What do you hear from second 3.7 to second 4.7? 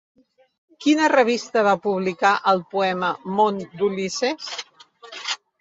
d'Ulisses?